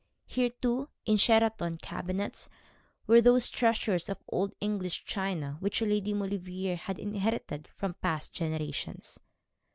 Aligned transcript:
Here, 0.25 0.49
too, 0.49 0.89
in 1.05 1.17
Sheraton 1.17 1.77
cabinets, 1.77 2.49
were 3.05 3.21
those 3.21 3.51
treasures 3.51 4.09
of 4.09 4.17
old 4.29 4.55
English 4.59 5.05
china 5.05 5.57
which 5.59 5.79
Lady 5.83 6.11
Maulevrier 6.11 6.75
had 6.75 6.97
inherited 6.97 7.67
from 7.67 7.93
past 7.93 8.33
generations. 8.33 9.19